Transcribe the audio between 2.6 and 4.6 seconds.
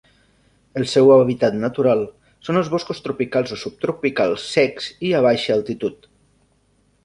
els boscos tropicals o subtropicals